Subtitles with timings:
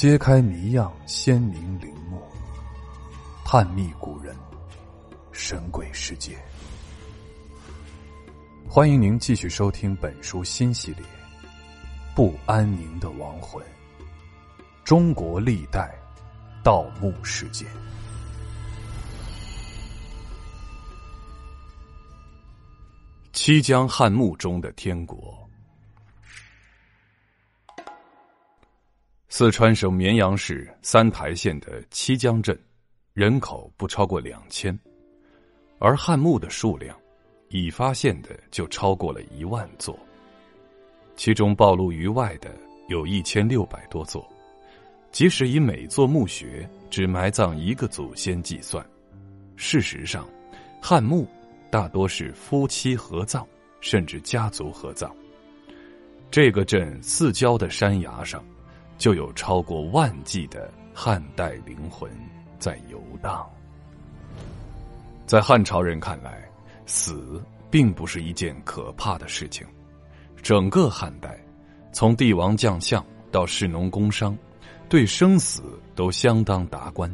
[0.00, 2.22] 揭开谜样鲜明陵墓，
[3.44, 4.34] 探秘古人，
[5.30, 6.38] 神鬼世界。
[8.66, 11.04] 欢迎您继续收听本书新系列
[12.14, 13.62] 《不安宁的亡魂：
[14.84, 15.94] 中国历代
[16.64, 17.68] 盗墓事件》。
[23.34, 25.49] 七江汉墓中的天国。
[29.40, 32.54] 四川省绵阳市三台县的七江镇，
[33.14, 34.78] 人口不超过两千，
[35.78, 36.94] 而汉墓的数量，
[37.48, 39.98] 已发现的就超过了一万座。
[41.16, 42.54] 其中暴露于外的
[42.88, 44.30] 有一千六百多座。
[45.10, 48.84] 即使以每座墓穴只埋葬一个祖先计算，
[49.56, 50.28] 事实上，
[50.82, 51.26] 汉墓
[51.70, 53.46] 大多是夫妻合葬，
[53.80, 55.10] 甚至家族合葬。
[56.30, 58.44] 这个镇四郊的山崖上。
[59.00, 62.10] 就有超过万计的汉代灵魂
[62.58, 63.48] 在游荡。
[65.24, 66.46] 在汉朝人看来，
[66.84, 69.66] 死并不是一件可怕的事情。
[70.42, 71.42] 整个汉代，
[71.92, 74.36] 从帝王将相到士农工商，
[74.86, 75.62] 对生死
[75.94, 77.10] 都相当达观。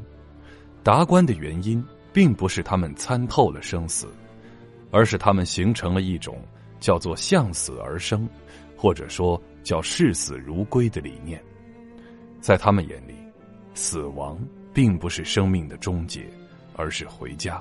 [0.83, 4.09] 达观的原因，并不是他们参透了生死，
[4.91, 6.43] 而是他们形成了一种
[6.81, 8.29] 叫做“向死而生”，
[8.77, 11.41] 或者说叫“视死如归”的理念。
[12.47, 13.17] 在他们眼里，
[13.75, 14.39] 死亡
[14.73, 16.25] 并不是生命的终结，
[16.77, 17.61] 而是回家，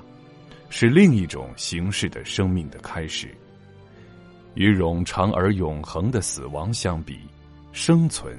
[0.68, 3.36] 是另一种形式的生命的开始。
[4.54, 7.18] 与冗长而永恒的死亡相比，
[7.72, 8.38] 生存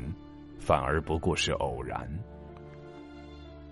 [0.58, 2.10] 反而不过是偶然。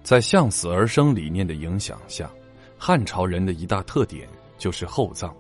[0.04, 2.30] 在向死而生理念的影响下，
[2.78, 5.34] 汉朝人的一大特点就是厚葬。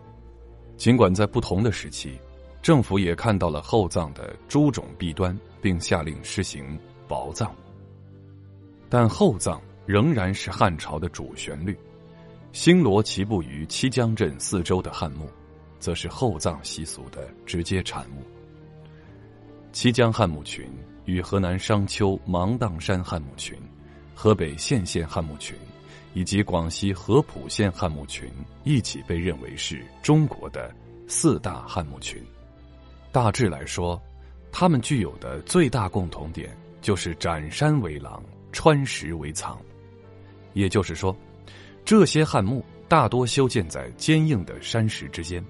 [0.77, 2.17] 尽管在不同的时期，
[2.61, 6.79] 政府也看到了厚葬的诸种弊端，并下令施行。
[7.07, 7.53] 薄葬，
[8.89, 11.77] 但厚葬仍然是汉朝的主旋律。
[12.51, 15.29] 星罗棋布于七江镇四周的汉墓，
[15.79, 18.23] 则是厚葬习俗的直接产物。
[19.71, 20.65] 七江汉墓群
[21.03, 23.57] 与河南商丘芒砀山汉墓群、
[24.15, 25.57] 河北献县汉墓群
[26.13, 28.31] 以及广西合浦县汉墓群
[28.63, 30.73] 一起被认为是中国的
[31.07, 32.23] 四大汉墓群。
[33.11, 34.01] 大致来说，
[34.51, 36.55] 它们具有的最大共同点。
[36.85, 39.59] 就是斩山为廊，穿石为藏，
[40.53, 41.17] 也就是说，
[41.83, 45.43] 这些汉墓大多修建在坚硬的山石之间。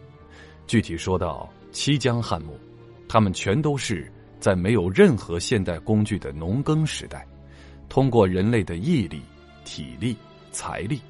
[0.65, 2.57] 具体说到七江汉墓，
[3.05, 4.09] 他们全都是
[4.39, 7.27] 在没有任何现代工具的农耕时代，
[7.89, 9.21] 通过人类的毅力、
[9.65, 10.15] 体力、
[10.53, 11.01] 财力，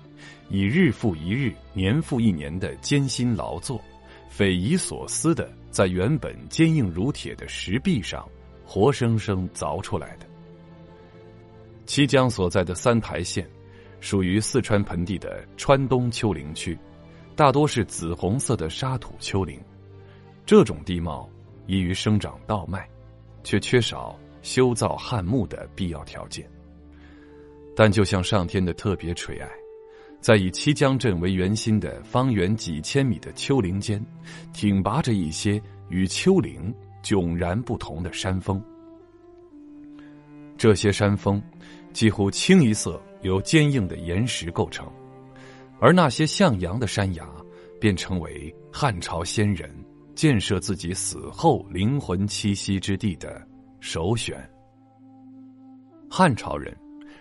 [0.49, 3.79] 以日复一日、年复一年的艰辛劳作，
[4.27, 8.27] 匪夷所思的在原本坚硬如铁的石壁上。
[8.65, 10.25] 活生生凿出来的。
[11.85, 13.47] 七江所在的三台县，
[13.99, 16.77] 属于四川盆地的川东丘陵区，
[17.35, 19.59] 大多是紫红色的沙土丘陵。
[20.45, 21.29] 这种地貌
[21.67, 22.89] 宜于生长稻麦，
[23.43, 26.49] 却缺少修造汉墓的必要条件。
[27.75, 29.49] 但就像上天的特别垂爱，
[30.21, 34.03] 在以七江镇为圆心的方圆几千米的丘陵间，
[34.53, 36.73] 挺拔着一些与丘陵。
[37.05, 38.59] 迥然不同的山峰，
[40.57, 41.39] 这些山峰
[41.93, 44.91] 几乎清一色由坚硬的岩石构成，
[45.79, 47.23] 而那些向阳的山崖
[47.79, 49.71] 便成为汉朝先人
[50.15, 53.47] 建设自己死后灵魂栖息之地的
[53.79, 54.35] 首选。
[56.09, 56.75] 汉朝人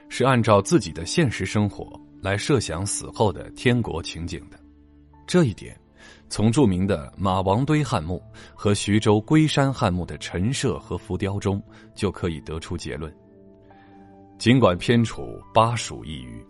[0.08, 4.58] 是按照自己的现实生活来设想死后的天国情景的，
[5.26, 5.78] 这一点。
[6.28, 8.22] 从著名的马王堆汉墓
[8.54, 11.62] 和徐州龟山汉墓的陈设和浮雕中，
[11.94, 13.14] 就可以得出结论。
[14.38, 16.44] 尽管偏处巴蜀一隅，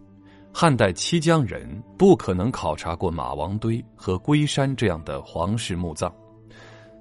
[0.52, 6.12] 汉代七江人不可能考察过马王堆和龟山这样的皇室墓葬，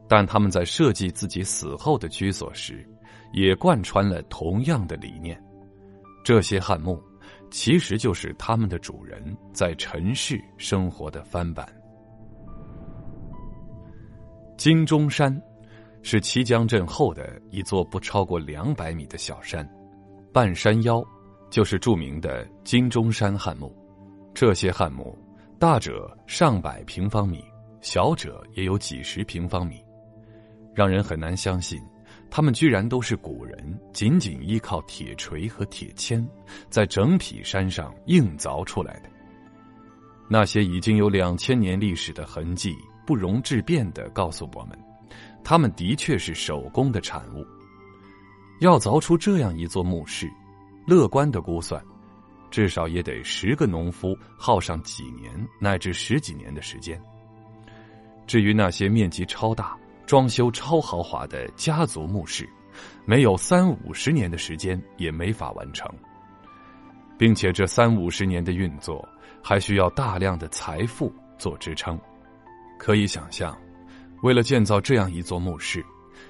[0.07, 2.85] 但他们在设计自己死后的居所时，
[3.31, 5.41] 也贯穿了同样的理念。
[6.23, 7.01] 这些汉墓，
[7.49, 11.67] 其实就是他们的主人在尘世生活的翻版。
[14.63, 15.30] 金钟山
[16.04, 19.69] 是綦江镇后的一座不超过两百米的小山，
[20.31, 21.04] 半山腰
[21.50, 23.75] 就是著名的金钟山汉墓。
[24.33, 25.19] 这些汉墓
[25.60, 27.44] 大者上百平方米，
[27.81, 29.83] 小者也有几十平方米，
[30.74, 31.77] 让人很难相信，
[32.31, 36.25] 他们居然都是古人仅仅依靠铁锤和铁钎，
[36.69, 39.09] 在整匹山上硬凿出来的。
[40.30, 42.74] 那些已经有两千年历史的痕迹。
[43.05, 44.77] 不容置辩的告诉我们，
[45.44, 47.45] 他们的确是手工的产物。
[48.59, 50.31] 要凿出这样一座墓室，
[50.88, 51.83] 乐观的估算，
[52.50, 57.01] 至少也得十个农夫耗上几年乃至十几年的时间。
[58.25, 62.47] 至于那些面积超大、装修超豪华的家族墓室，
[63.06, 65.89] 没有三五十年的时间也没法完成，
[67.17, 69.06] 并且这三五十年的运作
[69.44, 71.99] 还需要大量的财富做支撑。
[72.83, 73.57] 可以想象，
[74.24, 75.81] 为了建造这样一座墓室，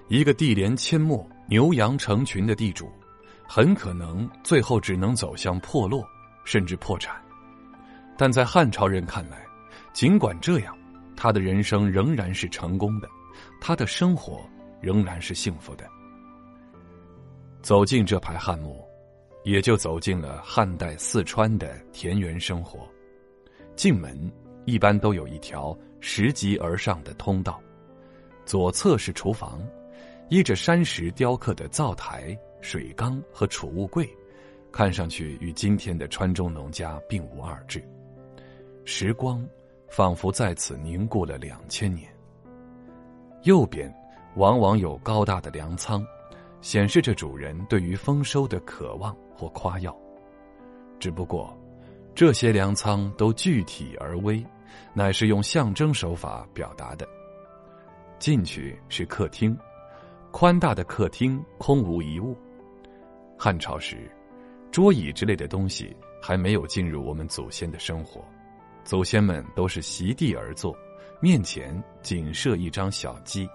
[0.07, 2.91] 一个地连阡陌、牛羊成群的地主，
[3.47, 6.07] 很可能最后只能走向破落，
[6.45, 7.19] 甚至破产。
[8.15, 9.43] 但在汉朝人看来，
[9.93, 10.77] 尽管这样，
[11.15, 13.09] 他的人生仍然是成功的，
[13.59, 14.39] 他的生活
[14.79, 15.89] 仍然是幸福的。
[17.63, 18.79] 走进这排汉墓，
[19.43, 22.87] 也就走进了汉代四川的田园生活。
[23.75, 24.31] 进门
[24.65, 27.61] 一般都有一条拾级而上的通道，
[28.45, 29.61] 左侧是厨房，
[30.29, 34.09] 依着山石雕刻的灶台、水缸和储物柜，
[34.71, 37.83] 看上去与今天的川中农家并无二致。
[38.85, 39.45] 时光
[39.89, 42.09] 仿佛在此凝固了两千年。
[43.43, 43.93] 右边
[44.35, 46.05] 往往有高大的粮仓。
[46.61, 49.93] 显示着主人对于丰收的渴望或夸耀，
[50.97, 51.53] 只不过，
[52.15, 54.45] 这些粮仓都具体而微，
[54.93, 57.07] 乃是用象征手法表达的。
[58.19, 59.57] 进去是客厅，
[60.31, 62.37] 宽大的客厅空无一物。
[63.37, 64.09] 汉朝时，
[64.71, 68.23] 桌椅之类的东西还没有进入我们祖先的生活，
[68.83, 70.75] 祖先们都是席地而坐，
[71.19, 73.47] 面前仅设一张小鸡。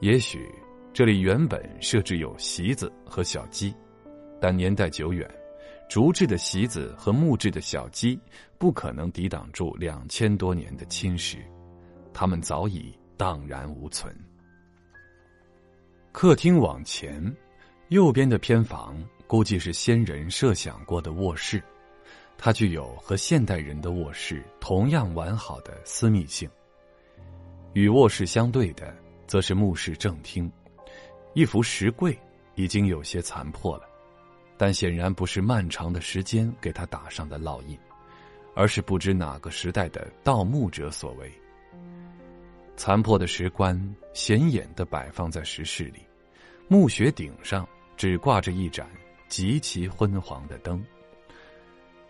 [0.00, 0.50] 也许。
[0.94, 3.72] 这里原本设置有席子和小鸡，
[4.40, 5.30] 但年代久远，
[5.88, 8.18] 竹制的席子和木质的小鸡
[8.58, 11.38] 不可能抵挡住两千多年的侵蚀，
[12.12, 14.14] 它们早已荡然无存。
[16.12, 17.34] 客厅往前，
[17.88, 21.62] 右边的偏房估计是先人设想过的卧室，
[22.36, 26.48] 它具有和现代人的卧室同样完好的私密性。
[27.72, 28.94] 与卧室相对的，
[29.26, 30.50] 则是墓室正厅。
[31.34, 32.18] 一幅石柜
[32.56, 33.88] 已经有些残破了，
[34.58, 37.78] 但显然不是漫长的时间给他打上的烙印，
[38.54, 41.32] 而是不知哪个时代的盗墓者所为。
[42.76, 43.80] 残破的石棺
[44.12, 46.00] 显眼的摆放在石室里，
[46.66, 47.66] 墓穴顶上
[47.96, 48.86] 只挂着一盏
[49.28, 50.84] 极其昏黄的灯，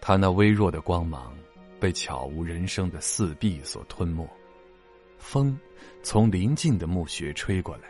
[0.01, 1.37] 它那微弱的光芒
[1.79, 4.27] 被悄无人声的四壁所吞没。
[5.19, 5.59] 风
[6.03, 7.83] 从临近的墓穴吹过来。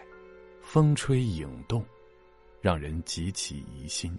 [0.61, 1.83] 风吹影动，
[2.61, 4.15] 让人极其疑心。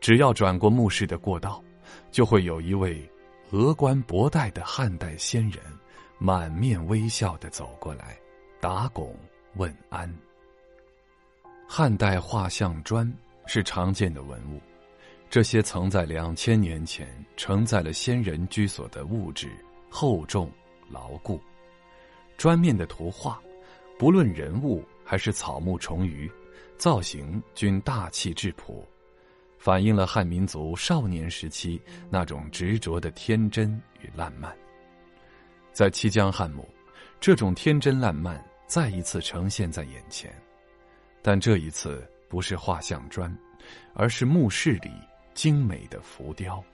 [0.00, 1.62] 只要转过墓室的过道，
[2.10, 3.08] 就会有一位
[3.50, 5.62] 峨冠博带的汉代仙人，
[6.18, 8.18] 满面微笑的走过来，
[8.60, 9.14] 打拱
[9.56, 10.12] 问安。
[11.68, 13.12] 汉代画像砖
[13.46, 14.60] 是常见的文物，
[15.28, 17.06] 这些曾在两千年前
[17.36, 19.50] 承载了先人居所的物质
[19.88, 20.50] 厚重
[20.88, 21.40] 牢固。
[22.36, 23.40] 砖面的图画，
[23.98, 24.84] 不论人物。
[25.02, 26.30] 还是草木虫鱼，
[26.78, 28.86] 造型均大气质朴，
[29.60, 31.78] 反映了汉民族少年时期
[32.08, 33.70] 那种执着的天真
[34.00, 34.56] 与烂漫。
[35.70, 36.66] 在七江汉墓，
[37.20, 40.34] 这种天真烂漫再一次呈现在眼前，
[41.20, 43.30] 但这一次不是画像砖，
[43.92, 44.90] 而是墓室里
[45.34, 46.64] 精美的浮雕。